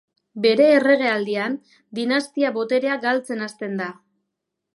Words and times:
Bere 0.43 0.69
erregealdian, 0.77 1.57
dinastia 1.99 2.53
boterea 2.59 2.97
galtzen 3.05 3.45
hasten 3.49 3.79
da. 3.83 3.93